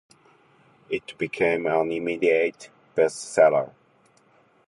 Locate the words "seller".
3.19-3.71